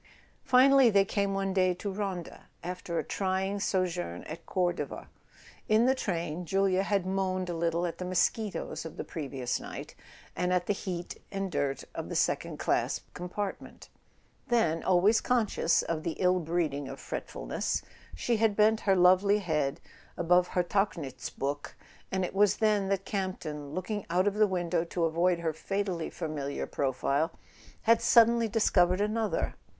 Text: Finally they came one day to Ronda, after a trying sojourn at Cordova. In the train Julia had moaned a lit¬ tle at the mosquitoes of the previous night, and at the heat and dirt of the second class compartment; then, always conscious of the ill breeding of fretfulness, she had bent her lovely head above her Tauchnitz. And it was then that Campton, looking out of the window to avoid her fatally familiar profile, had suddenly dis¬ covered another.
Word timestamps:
Finally 0.43 0.89
they 0.89 1.05
came 1.05 1.35
one 1.35 1.53
day 1.53 1.75
to 1.75 1.91
Ronda, 1.91 2.47
after 2.63 2.97
a 2.97 3.03
trying 3.03 3.59
sojourn 3.59 4.23
at 4.23 4.47
Cordova. 4.47 5.07
In 5.69 5.85
the 5.85 5.93
train 5.93 6.43
Julia 6.43 6.81
had 6.81 7.05
moaned 7.05 7.51
a 7.51 7.53
lit¬ 7.53 7.69
tle 7.73 7.85
at 7.85 7.99
the 7.99 8.05
mosquitoes 8.05 8.83
of 8.83 8.97
the 8.97 9.03
previous 9.03 9.59
night, 9.59 9.93
and 10.35 10.51
at 10.51 10.65
the 10.65 10.73
heat 10.73 11.21
and 11.31 11.51
dirt 11.51 11.83
of 11.93 12.09
the 12.09 12.15
second 12.15 12.57
class 12.57 13.01
compartment; 13.13 13.89
then, 14.47 14.81
always 14.81 15.21
conscious 15.21 15.83
of 15.83 16.01
the 16.01 16.13
ill 16.13 16.39
breeding 16.39 16.87
of 16.87 16.99
fretfulness, 16.99 17.83
she 18.15 18.37
had 18.37 18.55
bent 18.55 18.79
her 18.89 18.95
lovely 18.95 19.37
head 19.37 19.79
above 20.17 20.47
her 20.47 20.63
Tauchnitz. 20.63 21.29
And 22.11 22.25
it 22.25 22.33
was 22.33 22.57
then 22.57 22.89
that 22.89 23.05
Campton, 23.05 23.75
looking 23.75 24.07
out 24.09 24.25
of 24.27 24.33
the 24.33 24.47
window 24.47 24.83
to 24.83 25.05
avoid 25.05 25.41
her 25.41 25.53
fatally 25.53 26.09
familiar 26.09 26.65
profile, 26.65 27.33
had 27.83 28.01
suddenly 28.01 28.49
dis¬ 28.49 28.73
covered 28.73 28.99
another. 28.99 29.53